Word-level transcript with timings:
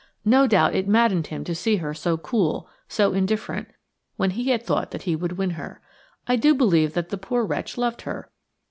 No 0.25 0.47
doubt 0.47 0.73
it 0.73 0.87
maddened 0.87 1.27
him 1.27 1.43
to 1.43 1.53
see 1.53 1.75
her 1.75 1.93
so 1.93 2.17
cool, 2.17 2.67
so 2.87 3.13
indifferent, 3.13 3.67
when 4.17 4.31
he 4.31 4.49
had 4.49 4.63
thought 4.63 4.89
that 4.89 5.03
he 5.03 5.15
could 5.15 5.33
win 5.33 5.51
her. 5.51 5.79
I 6.25 6.37
do 6.37 6.55
believe 6.55 6.93
that 6.93 7.09
the 7.09 7.19
poor 7.19 7.45
wretch 7.45 7.77
loved 7.77 8.01
her. 8.01 8.31